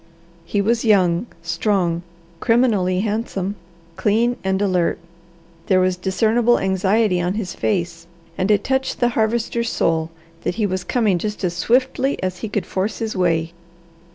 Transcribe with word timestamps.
He 0.45 0.61
was 0.61 0.83
young, 0.83 1.27
strong, 1.43 2.01
criminally 2.39 3.01
handsome, 3.01 3.55
clean 3.97 4.35
and 4.43 4.59
alert; 4.59 4.97
there 5.67 5.79
was 5.79 5.95
discernible 5.95 6.57
anxiety 6.57 7.21
on 7.21 7.35
his 7.35 7.53
face, 7.53 8.07
and 8.35 8.49
it 8.49 8.63
touched 8.63 8.99
the 8.99 9.09
Harvester's 9.09 9.69
soul 9.69 10.09
that 10.41 10.55
he 10.55 10.65
was 10.65 10.83
coming 10.83 11.19
just 11.19 11.43
as 11.43 11.53
swiftly 11.55 12.17
as 12.23 12.39
he 12.39 12.49
could 12.49 12.65
force 12.65 12.97
his 12.97 13.15
way. 13.15 13.53